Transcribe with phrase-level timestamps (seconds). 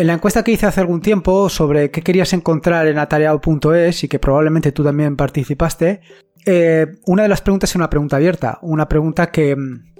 [0.00, 4.08] En la encuesta que hice hace algún tiempo sobre qué querías encontrar en atareado.es y
[4.08, 6.00] que probablemente tú también participaste,
[6.46, 9.92] eh, una de las preguntas era una pregunta abierta, una pregunta que mm,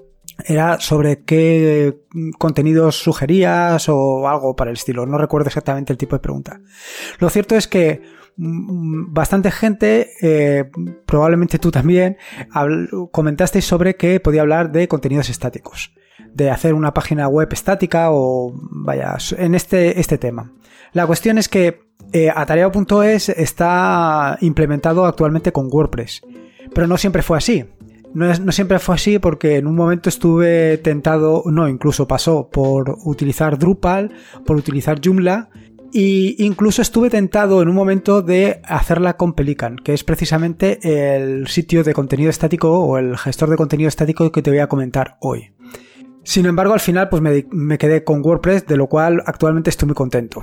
[0.47, 1.99] era sobre qué
[2.39, 5.05] contenidos sugerías o algo para el estilo.
[5.05, 6.59] No recuerdo exactamente el tipo de pregunta.
[7.19, 10.69] Lo cierto es que mm, bastante gente, eh,
[11.05, 12.17] probablemente tú también,
[13.11, 15.93] comentasteis sobre que podía hablar de contenidos estáticos,
[16.33, 20.51] de hacer una página web estática o vaya, en este, este tema.
[20.93, 22.31] La cuestión es que eh,
[23.37, 26.21] está implementado actualmente con WordPress,
[26.73, 27.65] pero no siempre fue así.
[28.13, 32.97] No, no, siempre fue así porque en un momento estuve tentado, no, incluso pasó por
[33.05, 34.11] utilizar Drupal,
[34.45, 35.49] por utilizar Joomla
[35.93, 40.79] y incluso estuve tentado en un momento de hacerla con Pelican, que es precisamente
[41.15, 44.67] el sitio de contenido estático o el gestor de contenido estático que te voy a
[44.67, 45.51] comentar hoy.
[46.23, 49.87] Sin embargo, al final pues me, me quedé con WordPress, de lo cual actualmente estoy
[49.87, 50.41] muy contento.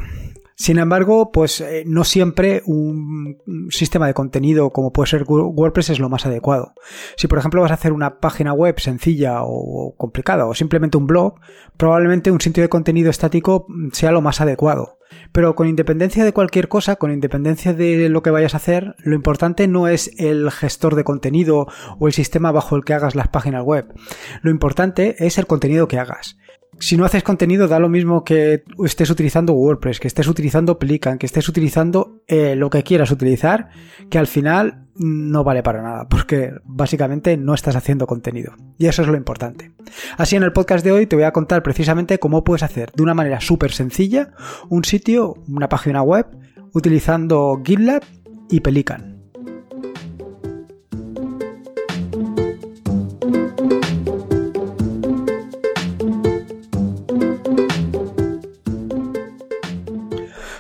[0.60, 3.38] Sin embargo, pues eh, no siempre un
[3.70, 6.74] sistema de contenido como puede ser WordPress es lo más adecuado.
[7.16, 11.06] Si por ejemplo vas a hacer una página web sencilla o complicada o simplemente un
[11.06, 11.36] blog,
[11.76, 14.98] probablemente un sitio de contenido estático sea lo más adecuado.
[15.30, 19.14] Pero con independencia de cualquier cosa, con independencia de lo que vayas a hacer, lo
[19.14, 21.68] importante no es el gestor de contenido
[22.00, 23.94] o el sistema bajo el que hagas las páginas web.
[24.42, 26.36] Lo importante es el contenido que hagas
[26.80, 31.18] si no haces contenido, da lo mismo que estés utilizando WordPress, que estés utilizando Plican,
[31.18, 33.70] que estés utilizando eh, lo que quieras utilizar,
[34.10, 38.54] que al final no vale para nada, porque básicamente no estás haciendo contenido.
[38.78, 39.72] Y eso es lo importante.
[40.16, 43.02] Así en el podcast de hoy te voy a contar precisamente cómo puedes hacer de
[43.02, 44.32] una manera súper sencilla
[44.68, 46.26] un sitio, una página web,
[46.72, 48.02] utilizando GitLab
[48.50, 49.17] y Pelican.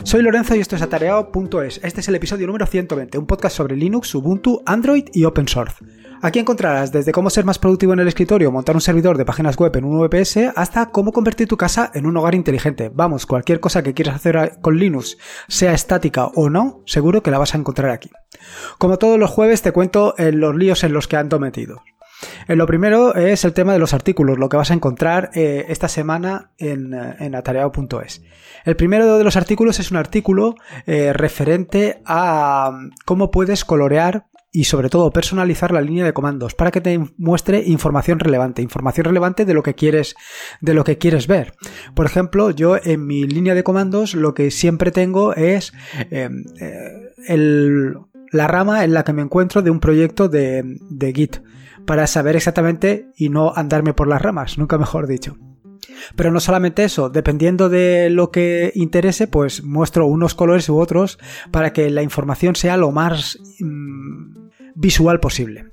[0.08, 1.80] Soy Lorenzo y esto es atareado.es.
[1.84, 5.84] Este es el episodio número 120, un podcast sobre Linux, Ubuntu, Android y Open Source.
[6.22, 9.58] Aquí encontrarás desde cómo ser más productivo en el escritorio, montar un servidor de páginas
[9.58, 12.90] web en un VPS, hasta cómo convertir tu casa en un hogar inteligente.
[12.90, 17.36] Vamos, cualquier cosa que quieras hacer con Linux, sea estática o no, seguro que la
[17.36, 18.08] vas a encontrar aquí.
[18.78, 21.82] Como todos los jueves te cuento los líos en los que ando metido.
[22.48, 25.66] Eh, lo primero es el tema de los artículos, lo que vas a encontrar eh,
[25.68, 28.22] esta semana en, eh, en atareado.es.
[28.64, 34.64] El primero de los artículos es un artículo referente a mm, cómo puedes colorear y
[34.64, 39.44] sobre todo personalizar la línea de comandos para que te muestre información relevante, información relevante
[39.44, 40.16] de lo que quieres
[40.60, 41.54] de lo que quieres ver.
[41.94, 45.72] Por ejemplo, yo en mi línea de comandos lo que siempre tengo es
[46.10, 46.44] em,
[48.32, 51.36] la rama en la que me encuentro de un proyecto de, de Git
[51.88, 55.38] para saber exactamente y no andarme por las ramas, nunca mejor dicho.
[56.16, 61.18] Pero no solamente eso, dependiendo de lo que interese, pues muestro unos colores u otros
[61.50, 65.72] para que la información sea lo más mm, visual posible.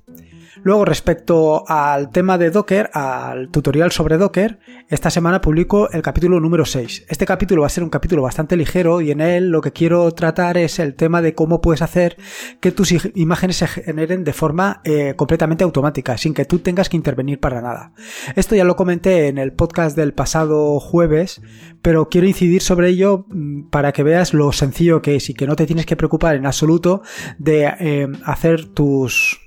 [0.66, 4.58] Luego, respecto al tema de Docker, al tutorial sobre Docker,
[4.90, 7.06] esta semana publico el capítulo número 6.
[7.08, 10.12] Este capítulo va a ser un capítulo bastante ligero y en él lo que quiero
[10.14, 12.18] tratar es el tema de cómo puedes hacer
[12.62, 16.98] que tus imágenes se generen de forma eh, completamente automática, sin que tú tengas que
[16.98, 17.94] intervenir para nada.
[18.36, 21.44] Esto ya lo comenté en el podcast del pasado jueves,
[21.84, 25.46] pero quiero incidir sobre ello mm, para que veas lo sencillo que es y que
[25.46, 27.04] no te tienes que preocupar en absoluto
[27.38, 29.45] de eh, hacer tus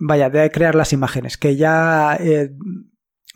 [0.00, 2.50] vaya, de crear las imágenes, que ya eh,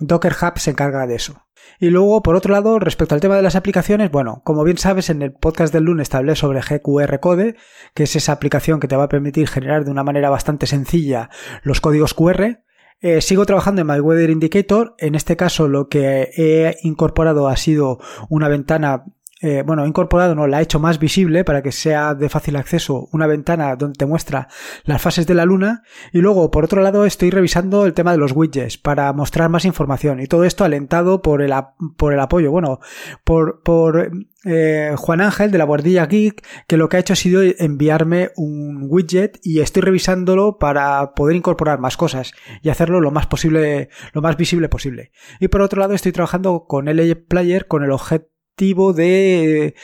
[0.01, 1.47] Docker Hub se encarga de eso.
[1.79, 5.11] Y luego, por otro lado, respecto al tema de las aplicaciones, bueno, como bien sabes,
[5.11, 7.57] en el podcast del lunes hablé sobre GQR Code,
[7.95, 11.31] que es esa aplicación que te va a permitir generar de una manera bastante sencilla
[11.63, 12.61] los códigos QR.
[13.01, 14.95] Eh, sigo trabajando en My Weather Indicator.
[14.99, 17.99] En este caso, lo que he incorporado ha sido
[18.29, 19.05] una ventana
[19.47, 23.11] eh, bueno, incorporado, no, la he hecho más visible para que sea de fácil acceso
[23.13, 24.49] una ventana donde te muestra
[24.85, 25.83] las fases de la luna.
[26.15, 29.67] Y luego por otro lado estoy revisando el tema de los widgets para mostrar más
[29.67, 30.19] información.
[30.21, 31.53] Y todo esto alentado por el,
[31.99, 32.81] por el apoyo, bueno,
[33.23, 34.13] por, por
[34.47, 38.31] eh, Juan Ángel de la Guardilla Geek que lo que ha hecho ha sido enviarme
[38.37, 42.33] un widget y estoy revisándolo para poder incorporar más cosas
[42.63, 45.13] y hacerlo lo más posible, lo más visible posible.
[45.39, 49.75] Y por otro lado estoy trabajando con LA Player con el objeto de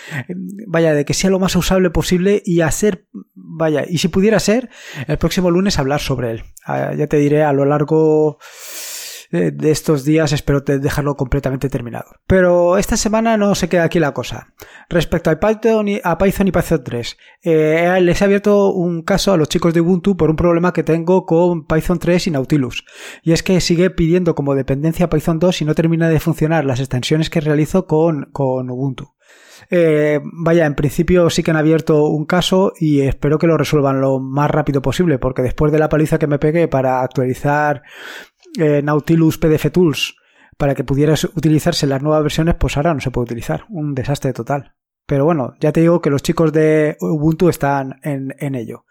[0.66, 4.70] vaya de que sea lo más usable posible y hacer vaya y si pudiera ser
[5.06, 6.44] el próximo lunes hablar sobre él.
[6.64, 8.38] Ah, ya te diré a lo largo
[9.30, 12.06] de estos días espero dejarlo completamente terminado.
[12.26, 14.52] Pero esta semana no se queda aquí la cosa.
[14.88, 19.32] Respecto a Python y, a Python y Python 3, eh, les he abierto un caso
[19.32, 22.84] a los chicos de Ubuntu por un problema que tengo con Python 3 y Nautilus.
[23.22, 26.80] Y es que sigue pidiendo como dependencia Python 2 y no termina de funcionar las
[26.80, 29.14] extensiones que realizo con, con Ubuntu.
[29.68, 34.00] Eh, vaya, en principio sí que han abierto un caso y espero que lo resuelvan
[34.00, 37.82] lo más rápido posible, porque después de la paliza que me pegué para actualizar
[38.58, 40.16] eh, Nautilus PDF Tools
[40.56, 43.64] para que pudieras utilizarse las nuevas versiones, pues ahora no se puede utilizar.
[43.70, 44.74] Un desastre total.
[45.06, 48.84] Pero bueno, ya te digo que los chicos de Ubuntu están en, en ello.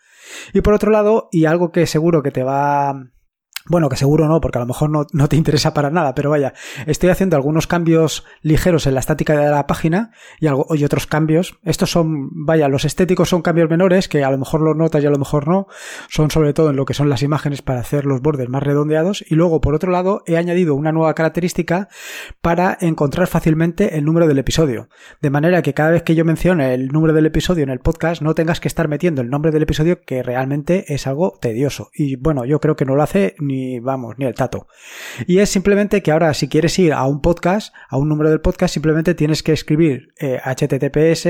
[0.53, 3.11] Y por otro lado, y algo que seguro que te va
[3.69, 6.29] bueno, que seguro no, porque a lo mejor no, no, te interesa para nada, pero
[6.31, 6.53] vaya,
[6.87, 11.05] estoy haciendo algunos cambios ligeros en la estática de la página y, algo, y otros
[11.05, 11.59] cambios.
[11.63, 15.07] Estos son, vaya, los estéticos son cambios menores que a lo mejor los notas y
[15.07, 15.67] a lo mejor no.
[16.09, 19.23] Son sobre todo en lo que son las imágenes para hacer los bordes más redondeados.
[19.27, 21.89] Y luego, por otro lado, he añadido una nueva característica
[22.41, 24.89] para encontrar fácilmente el número del episodio.
[25.21, 28.23] De manera que cada vez que yo mencione el número del episodio en el podcast,
[28.23, 31.89] no tengas que estar metiendo el nombre del episodio, que realmente es algo tedioso.
[31.93, 34.67] Y bueno, yo creo que no lo hace ni vamos, ni el tato.
[35.27, 38.41] Y es simplemente que ahora si quieres ir a un podcast, a un número del
[38.41, 41.27] podcast, simplemente tienes que escribir https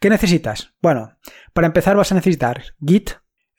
[0.00, 0.74] ¿Qué necesitas?
[0.82, 1.16] Bueno,
[1.52, 3.12] para empezar vas a necesitar Git,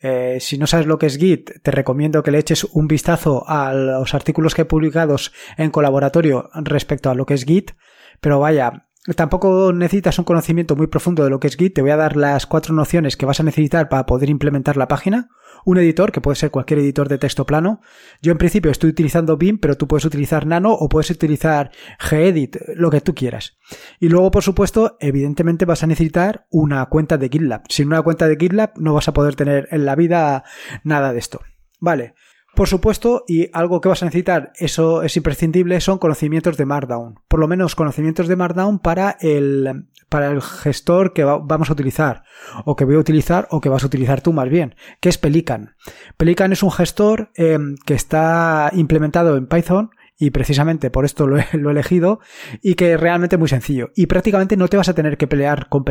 [0.08, 3.44] eh, si no sabes lo que es Git, te recomiendo que le eches un vistazo
[3.48, 7.72] a los artículos que he publicados en colaboratorio respecto a lo que es Git.
[8.22, 11.76] Pero vaya, Tampoco necesitas un conocimiento muy profundo de lo que es Git.
[11.76, 14.88] Te voy a dar las cuatro nociones que vas a necesitar para poder implementar la
[14.88, 15.30] página.
[15.64, 17.82] Un editor, que puede ser cualquier editor de texto plano.
[18.22, 21.70] Yo en principio estoy utilizando BIM, pero tú puedes utilizar Nano o puedes utilizar
[22.00, 23.58] Gedit, lo que tú quieras.
[24.00, 27.62] Y luego, por supuesto, evidentemente vas a necesitar una cuenta de GitLab.
[27.70, 30.44] Sin una cuenta de GitLab no vas a poder tener en la vida
[30.84, 31.42] nada de esto.
[31.80, 32.16] Vale.
[32.56, 37.20] Por supuesto, y algo que vas a necesitar, eso es imprescindible, son conocimientos de Markdown.
[37.28, 42.24] Por lo menos conocimientos de Markdown para el, para el gestor que vamos a utilizar,
[42.64, 45.18] o que voy a utilizar, o que vas a utilizar tú más bien, que es
[45.18, 45.76] Pelican.
[46.16, 51.38] Pelican es un gestor em, que está implementado en Python y precisamente por esto lo
[51.38, 52.20] he, elegido
[52.62, 55.68] y que es realmente muy sencillo y prácticamente no te vas a tener que pelear
[55.68, 55.84] con,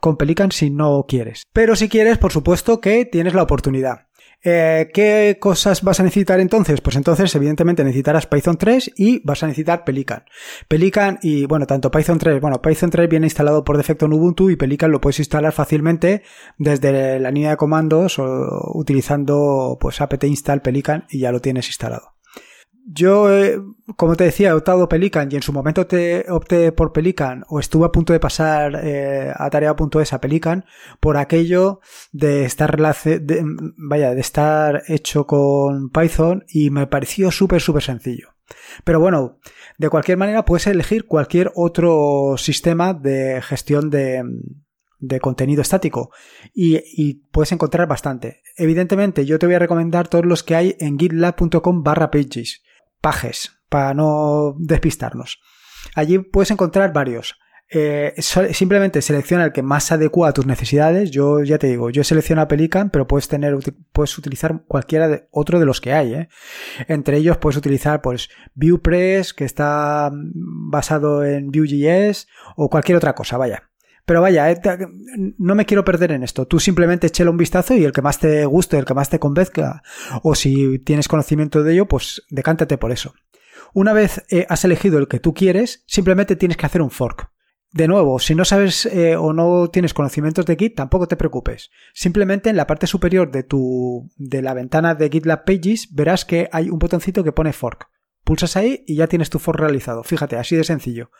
[0.00, 1.44] con Pelican si no quieres.
[1.54, 4.08] Pero si quieres, por supuesto que tienes la oportunidad.
[4.46, 6.82] Eh, ¿Qué cosas vas a necesitar entonces?
[6.82, 10.24] Pues entonces, evidentemente, necesitarás Python 3 y vas a necesitar Pelican.
[10.68, 14.50] Pelican y, bueno, tanto Python 3, bueno, Python 3 viene instalado por defecto en Ubuntu
[14.50, 16.22] y Pelican lo puedes instalar fácilmente
[16.58, 21.66] desde la línea de comandos o utilizando, pues, apt install Pelican y ya lo tienes
[21.68, 22.13] instalado.
[22.86, 23.58] Yo, eh,
[23.96, 27.58] como te decía, he optado Pelican y en su momento te opté por Pelican o
[27.58, 30.66] estuve a punto de pasar eh, a tarea.es a Pelican
[31.00, 31.80] por aquello
[32.12, 38.34] de estar vaya, de estar hecho con Python y me pareció súper, súper sencillo.
[38.84, 39.38] Pero bueno,
[39.78, 44.22] de cualquier manera puedes elegir cualquier otro sistema de gestión de,
[44.98, 46.10] de contenido estático
[46.52, 48.42] y, y, puedes encontrar bastante.
[48.58, 52.62] Evidentemente, yo te voy a recomendar todos los que hay en gitlab.com barra pages
[53.04, 55.38] pages, para no despistarnos.
[55.94, 57.38] Allí puedes encontrar varios.
[57.68, 58.14] Eh,
[58.52, 61.10] simplemente selecciona el que más adecua a tus necesidades.
[61.10, 63.54] Yo ya te digo, yo selecciono Pelican, pero puedes tener,
[63.92, 66.14] puedes utilizar cualquiera de otro de los que hay.
[66.14, 66.28] ¿eh?
[66.88, 73.36] Entre ellos puedes utilizar pues ViewPress, que está basado en Vue.js, o cualquier otra cosa,
[73.36, 73.70] vaya.
[74.06, 74.60] Pero vaya, eh,
[75.38, 76.46] no me quiero perder en esto.
[76.46, 79.18] Tú simplemente échale un vistazo y el que más te guste, el que más te
[79.18, 79.82] convenzca,
[80.22, 83.14] o si tienes conocimiento de ello, pues decántate por eso.
[83.72, 87.30] Una vez eh, has elegido el que tú quieres, simplemente tienes que hacer un fork.
[87.72, 91.70] De nuevo, si no sabes eh, o no tienes conocimientos de Git, tampoco te preocupes.
[91.92, 96.48] Simplemente en la parte superior de tu de la ventana de GitLab Pages verás que
[96.52, 97.88] hay un botoncito que pone fork.
[98.22, 100.04] Pulsas ahí y ya tienes tu fork realizado.
[100.04, 101.10] Fíjate, así de sencillo.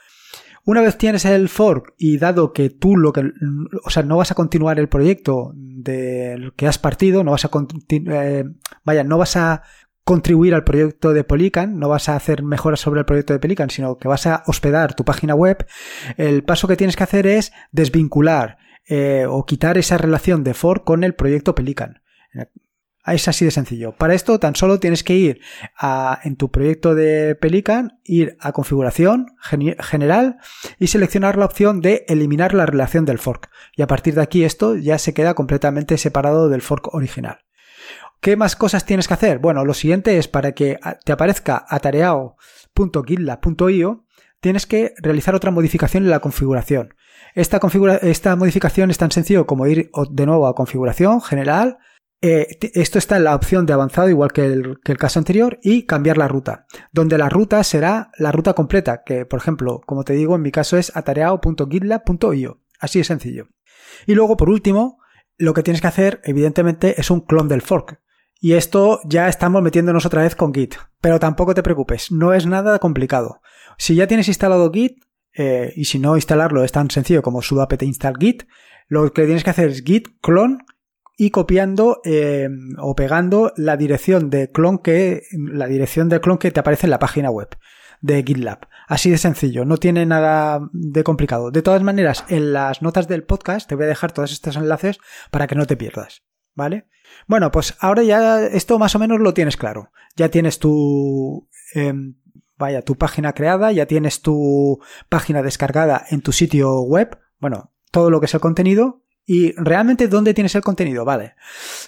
[0.67, 3.33] Una vez tienes el fork y dado que tú lo que,
[3.85, 7.51] o sea, no vas a continuar el proyecto del que has partido, no vas a,
[7.91, 8.45] eh,
[8.83, 9.63] vaya, no vas a
[10.05, 13.69] contribuir al proyecto de Pelican, no vas a hacer mejoras sobre el proyecto de Pelican,
[13.69, 15.67] sino que vas a hospedar tu página web,
[16.17, 20.85] el paso que tienes que hacer es desvincular eh, o quitar esa relación de fork
[20.85, 22.01] con el proyecto Pelican.
[23.07, 23.93] Es así de sencillo.
[23.93, 25.43] Para esto tan solo tienes que ir
[25.77, 30.39] a, en tu proyecto de Pelican, ir a configuración general
[30.79, 33.51] y seleccionar la opción de eliminar la relación del fork.
[33.77, 37.41] Y a partir de aquí esto ya se queda completamente separado del fork original.
[38.21, 39.39] ¿Qué más cosas tienes que hacer?
[39.39, 44.07] Bueno, lo siguiente es para que te aparezca atareado.gitla.io
[44.41, 46.95] tienes que realizar otra modificación en la configuración.
[47.35, 47.59] Esta,
[48.03, 51.79] esta modificación es tan sencillo como ir de nuevo a configuración general,
[52.27, 56.17] eh, esto está en la opción de avanzado, igual que el, caso anterior, y cambiar
[56.17, 60.35] la ruta, donde la ruta será la ruta completa, que por ejemplo, como te digo,
[60.35, 62.63] en mi caso es atareado.gitlab.io.
[62.81, 63.49] Así de sencillo.
[64.07, 64.97] Y luego, por último,
[65.37, 68.01] lo que tienes que hacer, evidentemente, es un clon del fork.
[68.41, 70.77] Y esto ya estamos metiéndonos otra vez con Git.
[71.03, 73.43] Pero tampoco te preocupes, no es nada complicado.
[73.77, 74.97] Si ya tienes instalado Git,
[75.37, 78.45] eh, y si no instalarlo es tan sencillo como sudo apt install git,
[78.87, 80.59] lo que tienes que hacer es git clone
[81.17, 86.51] y copiando eh, o pegando la dirección de clon que la dirección del clon que
[86.51, 87.57] te aparece en la página web
[88.01, 88.69] de GitLab.
[88.87, 91.51] Así de sencillo, no tiene nada de complicado.
[91.51, 94.99] De todas maneras, en las notas del podcast te voy a dejar todos estos enlaces
[95.31, 96.23] para que no te pierdas.
[96.55, 96.87] ¿Vale?
[97.27, 99.91] Bueno, pues ahora ya esto más o menos lo tienes claro.
[100.17, 102.17] Ya tienes tu em,
[102.57, 107.19] vaya, tu página creada, ya tienes tu página descargada en tu sitio web.
[107.39, 111.05] Bueno, todo lo que es el contenido ¿Y realmente dónde tienes el contenido?
[111.05, 111.35] Vale.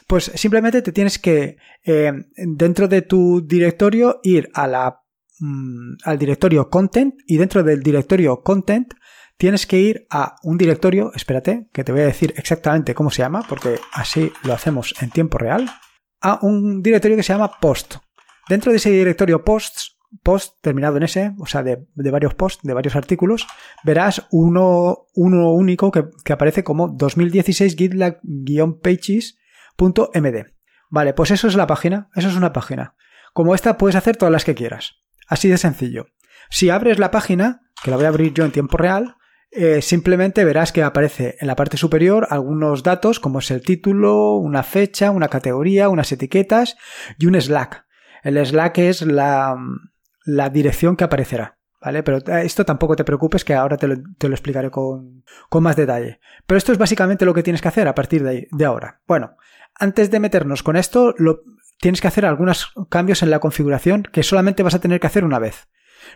[0.07, 5.03] Pues simplemente te tienes que, eh, dentro de tu directorio, ir a la,
[5.41, 8.95] mm, al directorio content y dentro del directorio content
[9.37, 13.23] tienes que ir a un directorio, espérate, que te voy a decir exactamente cómo se
[13.23, 15.71] llama, porque así lo hacemos en tiempo real,
[16.23, 17.97] a un directorio que se llama post.
[18.49, 22.75] Dentro de ese directorio posts post terminado en ese, o sea, de, varios posts, de
[22.75, 23.47] varios artículos,
[23.85, 30.47] verás uno, uno único que, aparece como 2016 gitlab-pages.md.
[30.89, 32.95] Vale, pues eso es la página, eso es una página.
[33.33, 35.03] Como esta puedes hacer todas las que quieras.
[35.27, 36.07] Así de sencillo.
[36.49, 39.17] Si abres la página, que la voy a abrir yo en tiempo real,
[39.51, 44.35] eh, simplemente verás que aparece en la parte superior algunos datos como es el título,
[44.35, 46.77] una fecha, una categoría, unas etiquetas
[47.19, 47.87] y un Slack.
[48.23, 49.57] El Slack es la,
[50.27, 51.57] la dirección que aparecerá.
[51.81, 52.03] ¿Vale?
[52.03, 53.95] Pero eh, esto tampoco te preocupes que ahora te lo,
[54.35, 55.25] explicaré con,
[55.61, 56.21] más detalle.
[56.47, 59.01] Pero esto es básicamente lo que tienes que hacer a partir de, de ahora.
[59.07, 59.37] Bueno,
[59.75, 61.43] antes de meternos con esto, lo,
[61.79, 65.25] tienes que hacer algunos cambios en la configuración que solamente vas a tener que hacer
[65.25, 65.69] una vez.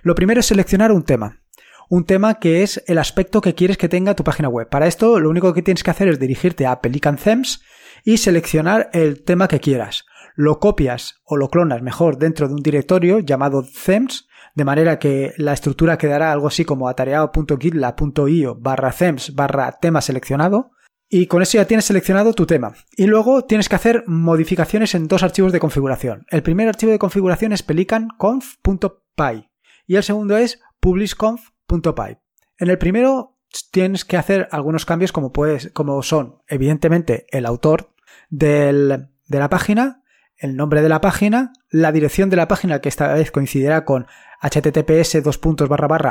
[0.02, 1.43] Lo primero es seleccionar un tema.
[1.88, 4.69] Un tema que es el aspecto que quieres que tenga tu página web.
[4.69, 7.62] Para esto, lo único que tienes que hacer es dirigirte a Pelican Themes
[8.05, 10.07] y seleccionar el tema que quieras
[10.40, 15.35] lo copias o lo clonas mejor dentro de un directorio llamado themes, de manera que
[15.37, 20.73] la estructura quedará algo así como atareado.gitlab.io barra themes barra tema seleccionado.
[21.12, 22.73] Y con eso ya tienes seleccionado tu tema.
[22.97, 26.25] Y luego tienes que hacer modificaciones en dos archivos de configuración.
[26.30, 29.50] El primer archivo de configuración es pelicanconf.py
[29.87, 32.18] y el segundo es publishconf.py.
[32.59, 33.37] En el primero
[33.73, 37.92] tienes que hacer algunos cambios como, puedes, como son, evidentemente, el autor
[38.30, 40.00] de la página
[40.40, 44.06] el nombre de la página, la dirección de la página que esta vez coincidirá con
[44.42, 45.18] https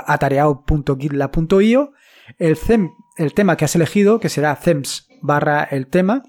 [0.06, 1.94] atareado.gitlab.io,
[2.38, 2.58] el,
[3.18, 6.24] el tema que has elegido, que será themes barra el tema,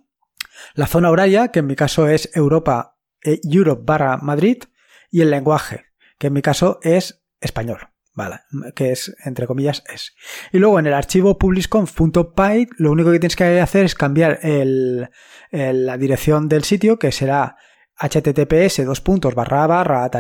[0.74, 4.64] la zona horaria, que en mi caso es Europa, eh, Europe barra Madrid,
[5.10, 5.84] y el lenguaje,
[6.18, 7.78] que en mi caso es español.
[8.12, 8.40] Vale,
[8.74, 10.14] que es, entre comillas, es.
[10.52, 15.96] Y luego en el archivo publishconf.py, lo único que tienes que hacer es cambiar la
[15.96, 17.56] dirección del sitio, que será
[18.00, 20.10] https dos puntos barra barra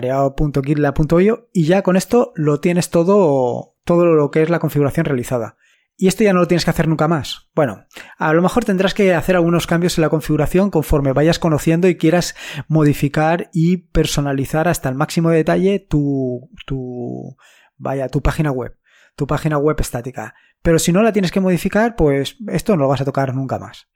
[1.52, 5.56] y ya con esto lo tienes todo, todo lo que es la configuración realizada.
[5.96, 7.50] Y esto ya no lo tienes que hacer nunca más.
[7.54, 7.84] Bueno,
[8.16, 11.98] a lo mejor tendrás que hacer algunos cambios en la configuración conforme vayas conociendo y
[11.98, 12.34] quieras
[12.68, 17.36] modificar y personalizar hasta el máximo detalle tu, tu,
[17.76, 18.78] vaya, tu página web,
[19.14, 20.34] tu página web estática.
[20.62, 23.58] Pero si no la tienes que modificar, pues esto no lo vas a tocar nunca
[23.58, 23.90] más.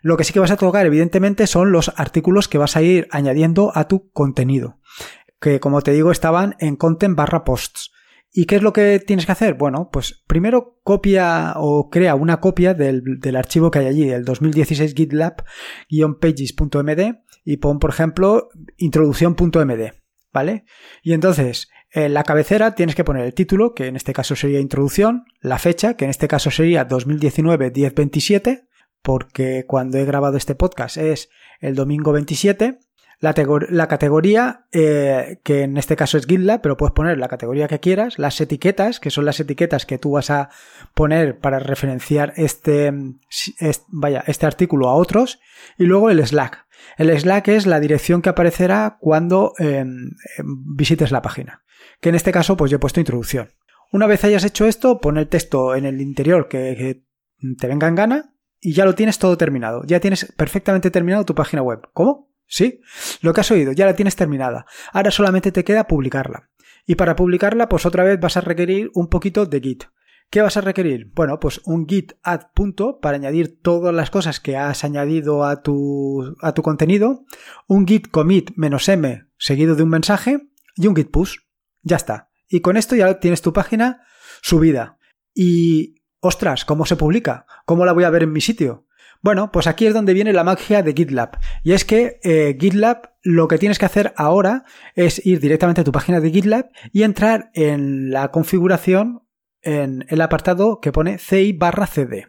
[0.00, 3.08] Lo que sí que vas a tocar, evidentemente, son los artículos que vas a ir
[3.10, 4.78] añadiendo a tu contenido,
[5.40, 7.92] que como te digo estaban en content barra posts.
[8.34, 9.52] ¿Y qué es lo que tienes que hacer?
[9.54, 14.94] Bueno, pues primero copia o crea una copia del, archivo que hay allí, el 2016
[14.94, 18.48] gitlab-pages.md y pon, por ejemplo,
[18.78, 19.92] introducción.md,
[20.32, 20.64] ¿vale?
[21.02, 24.60] Y entonces, en la cabecera tienes que poner el título, que en este caso sería
[24.60, 28.66] introducción, la fecha, que en este caso sería 2019-1027,
[29.02, 31.28] porque cuando he grabado este podcast es
[31.60, 32.78] el domingo 27,
[33.22, 37.78] la, categoría, eh, que en este caso es GitLab, pero puedes poner la categoría que
[37.78, 40.50] quieras, las etiquetas, que son las etiquetas que tú vas a
[40.92, 42.92] poner para referenciar este,
[43.86, 45.38] vaya, este artículo a otros,
[45.78, 46.66] y luego el Slack.
[46.98, 51.62] El Slack es la dirección que aparecerá cuando em, em, visites la página,
[52.00, 53.50] que en este caso pues yo he puesto introducción.
[53.92, 57.04] Una vez hayas hecho esto, pon el texto en el interior que, que
[57.56, 58.31] te venga en gana
[58.62, 59.82] y ya lo tienes todo terminado.
[59.84, 61.80] Ya tienes perfectamente terminado tu página web.
[61.92, 62.32] ¿Cómo?
[62.46, 62.80] ¿Sí?
[63.20, 64.66] Lo que has oído, ya la tienes terminada.
[64.92, 66.50] Ahora solamente te queda publicarla.
[66.86, 69.84] Y para publicarla, pues otra vez vas a requerir un poquito de Git.
[70.30, 71.10] ¿Qué vas a requerir?
[71.14, 75.62] Bueno, pues un git add punto para añadir todas las cosas que has añadido a
[75.62, 77.26] tu, a tu contenido,
[77.66, 81.36] un git commit menos m seguido de un mensaje y un git push.
[81.82, 82.30] Ya está.
[82.48, 84.06] Y con esto ya tienes tu página
[84.40, 84.96] subida.
[85.34, 87.46] Y, ostras, ¿cómo se publica?
[87.66, 88.86] ¿Cómo la voy a ver en mi sitio?
[89.20, 91.38] Bueno, pues aquí es donde viene la magia de GitLab.
[91.62, 94.64] Y es que eh, GitLab lo que tienes que hacer ahora
[94.94, 99.22] es ir directamente a tu página de GitLab y entrar en la configuración
[99.62, 102.28] en el apartado que pone CI barra CD.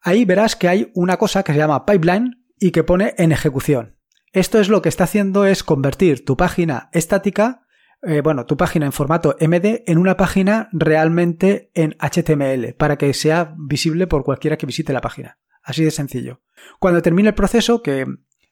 [0.00, 3.96] Ahí verás que hay una cosa que se llama pipeline y que pone en ejecución.
[4.32, 7.66] Esto es lo que está haciendo es convertir tu página estática,
[8.02, 13.12] eh, bueno, tu página en formato MD en una página realmente en HTML para que
[13.12, 15.38] sea visible por cualquiera que visite la página.
[15.62, 16.40] Así de sencillo.
[16.78, 18.06] Cuando termine el proceso, que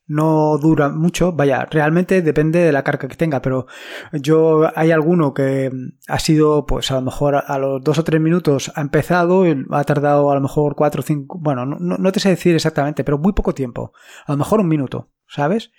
[0.06, 3.66] no dura mucho, vaya, realmente depende de la carga que tenga, pero
[4.12, 5.70] yo hay alguno que
[6.06, 9.84] ha sido, pues a lo mejor a los dos o tres minutos ha empezado ha
[9.84, 13.32] tardado a lo mejor cuatro o cinco, bueno, no, te sé decir exactamente, pero muy
[13.32, 13.92] poco tiempo,
[14.26, 15.72] a lo mejor un minuto, ¿sabes?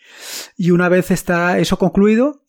[0.58, 2.44] Y una vez está eso concluido,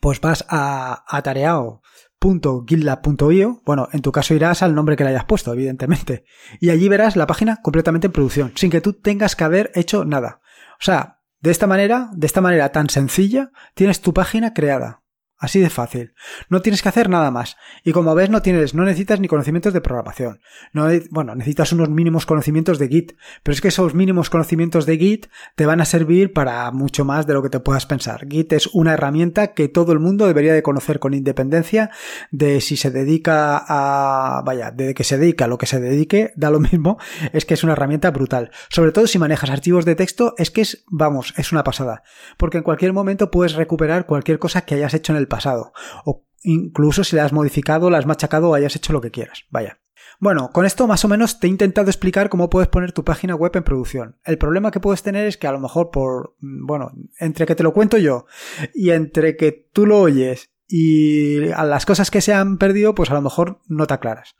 [0.00, 1.82] pues vas a, a tareao
[2.20, 6.24] .gitlab.io, bueno, en tu caso irás al nombre que le hayas puesto, evidentemente,
[6.60, 10.04] y allí verás la página completamente en producción, sin que tú tengas que haber hecho
[10.04, 10.40] nada.
[10.80, 15.02] O sea, de esta manera, de esta manera tan sencilla, tienes tu página creada.
[15.40, 16.14] Así de fácil.
[16.48, 17.56] No tienes que hacer nada más.
[17.84, 20.40] Y como ves, no tienes, no necesitas ni conocimientos de programación.
[20.72, 23.12] No, bueno, necesitas unos mínimos conocimientos de Git.
[23.44, 27.28] Pero es que esos mínimos conocimientos de Git te van a servir para mucho más
[27.28, 28.26] de lo que te puedas pensar.
[28.28, 31.90] Git es una herramienta que todo el mundo debería de conocer con independencia
[32.32, 36.32] de si se dedica a, vaya, de que se dedica a lo que se dedique,
[36.34, 36.98] da lo mismo.
[37.32, 38.50] Es que es una herramienta brutal.
[38.70, 42.02] Sobre todo si manejas archivos de texto, es que es, vamos, es una pasada.
[42.36, 45.72] Porque en cualquier momento puedes recuperar cualquier cosa que hayas hecho en el pasado.
[46.04, 49.44] O incluso si la has modificado, la has machacado o hayas hecho lo que quieras.
[49.50, 49.78] Vaya.
[50.20, 53.36] Bueno, con esto más o menos te he intentado explicar cómo puedes poner tu página
[53.36, 54.16] web en producción.
[54.24, 57.54] El problema que puedes tener es que a lo mejor por, mm, bueno, entre que
[57.54, 58.26] te lo cuento yo
[58.74, 63.10] y entre que tú lo oyes y a las cosas que se han perdido, pues
[63.10, 64.34] a lo mejor no te aclaras.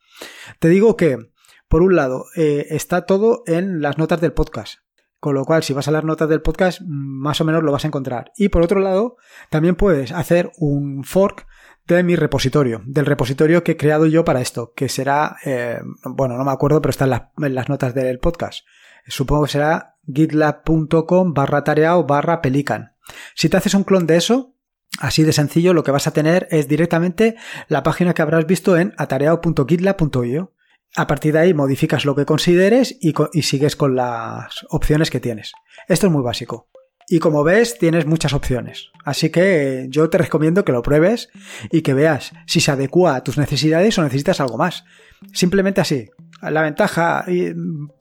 [0.58, 1.30] Te digo que,
[1.68, 4.80] por un lado, eh, está todo en las notas del podcast.
[5.20, 7.84] Con lo cual, si vas a las notas del podcast, más o menos lo vas
[7.84, 8.30] a encontrar.
[8.36, 9.16] Y por otro lado,
[9.50, 11.46] también puedes hacer un fork
[11.88, 16.36] de mi repositorio, del repositorio que he creado yo para esto, que será, eh, bueno,
[16.36, 18.64] no me acuerdo, pero está en, las notas del podcast.
[19.06, 22.92] Supongo que será gitlab.com barra tareao barra pelican.
[23.34, 24.54] Si te haces un clon de eso,
[25.00, 27.36] así de sencillo, lo que vas a tener es directamente
[27.68, 30.52] la página que habrás visto en atareao.gitlab.io.
[30.96, 35.52] A partir de ahí modificas lo que consideres y, sigues con las opciones que tienes.
[35.86, 36.68] Esto es muy básico.
[37.10, 38.90] Y como ves, tienes muchas opciones.
[39.04, 41.30] Así que yo te recomiendo que lo pruebes
[41.70, 44.84] y que veas si se adecua a tus necesidades o necesitas algo más.
[45.32, 46.10] Simplemente así.
[46.42, 47.24] La ventaja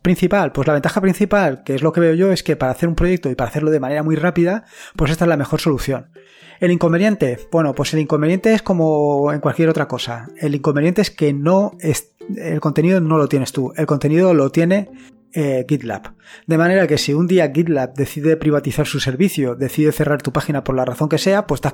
[0.02, 2.90] principal, pues la ventaja principal, que es lo que veo yo, es que para hacer
[2.90, 6.12] un proyecto y para hacerlo de manera muy rápida, pues esta es la mejor solución.
[6.60, 10.28] El inconveniente, bueno, pues el inconveniente es como en cualquier otra cosa.
[10.38, 14.50] El inconveniente es que no es, el contenido no lo tienes tú, el contenido lo
[14.52, 14.90] tiene
[15.34, 16.14] eh, GitLab.
[16.46, 20.64] De manera que si un día GitLab decide privatizar su servicio, decide cerrar tu página
[20.64, 21.68] por la razón que sea, pues te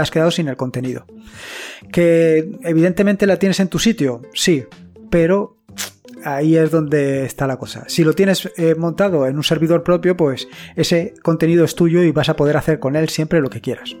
[0.00, 1.04] has, quedado sin el contenido.
[1.92, 4.64] Que evidentemente la tienes en tu sitio, sí,
[5.10, 5.58] pero
[6.24, 7.84] ahí es donde está la cosa.
[7.88, 12.12] Si lo tienes eh, montado en un servidor propio, pues ese contenido es tuyo y
[12.12, 13.96] vas a poder hacer con él siempre lo que quieras.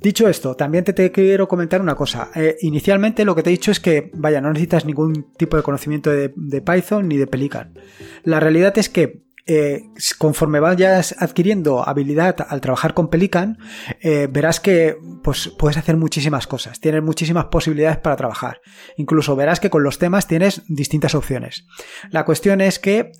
[0.00, 2.30] Dicho esto, también te, quiero comentar una cosa.
[2.34, 5.62] Eh, inicialmente lo que te he dicho es que, vaya, no necesitas ningún tipo de
[5.62, 6.30] conocimiento de,
[6.60, 7.74] Python ni de Pelican.
[8.22, 9.84] La realidad es que eh,
[10.18, 13.58] conforme vayas adquiriendo habilidad al trabajar con Pelican,
[14.00, 18.60] eh, verás que pues, puedes hacer muchísimas cosas, tienes muchísimas posibilidades para trabajar.
[18.96, 21.66] Incluso verás que con los temas tienes distintas opciones.
[22.10, 23.12] La cuestión es que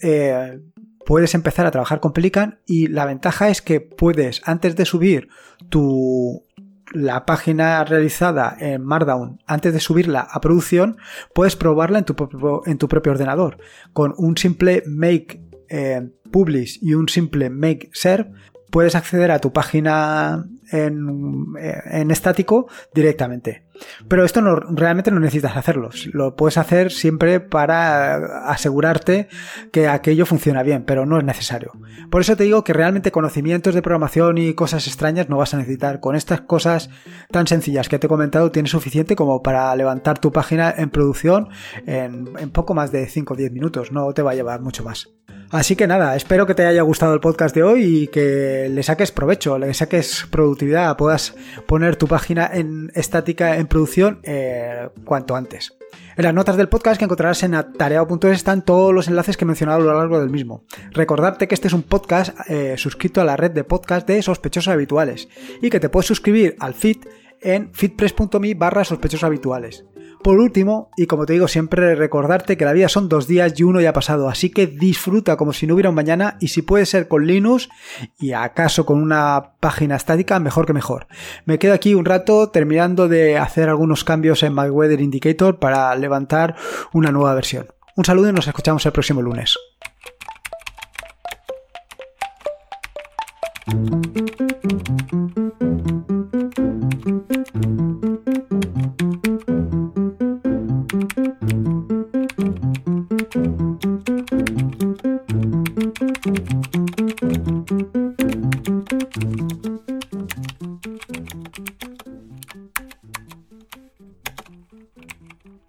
[1.07, 5.29] puedes empezar a trabajar con Pelican y la ventaja es que puedes, antes de subir
[5.71, 6.46] tu,
[6.93, 10.99] la página realizada en Markdown antes de subirla a producción,
[11.35, 13.59] puedes probarla en tu propio, en tu propio ordenador.
[13.93, 18.31] Con un simple make eh, publish y un simple make serve,
[18.71, 23.66] puedes acceder a tu página en, estático directamente.
[24.09, 25.91] Pero esto no, realmente no necesitas hacerlo.
[26.13, 29.29] Lo puedes hacer siempre para asegurarte
[29.73, 31.73] que aquello funciona bien, pero no es necesario.
[32.11, 35.59] Por eso te digo que realmente conocimientos de programación y cosas extrañas no vas a
[35.59, 36.01] necesitar.
[36.01, 36.91] Con estas cosas
[37.31, 41.49] tan sencillas que te he comentado tienes suficiente como para levantar tu página en producción
[41.87, 43.93] en, en poco más de 5 o 10 minutos.
[43.93, 45.09] No te va a llevar mucho más.
[45.51, 48.83] Así que nada, espero que te haya gustado el podcast de hoy y que le
[48.83, 51.37] saques provecho, le saques productividad, puedas
[51.67, 55.77] poner tu página en estática en producción eh, cuanto antes.
[56.17, 59.47] En las notas del podcast que encontrarás en atareado.es están todos los enlaces que he
[59.47, 60.65] mencionado a lo largo del mismo.
[60.93, 64.73] Recordarte que este es un podcast eh, suscrito a la red de podcast de sospechosos
[64.73, 65.29] habituales
[65.61, 66.99] y que te puedes suscribir al feed
[67.41, 69.85] en feedpress.me barra sospechosos habituales.
[70.27, 73.63] Por último, y como te digo siempre, recordarte que la vida son dos días y
[73.63, 76.63] uno ya ha pasado, así que disfruta como si no hubiera un mañana y si
[76.63, 77.69] puede ser con Linux
[78.19, 81.07] y acaso con una página estática, mejor que mejor.
[81.45, 85.95] Me quedo aquí un rato terminando de hacer algunos cambios en My Weather Indicator para
[85.95, 86.57] levantar
[86.93, 87.69] una nueva versión.
[87.95, 89.55] Un saludo y nos escuchamos el próximo lunes.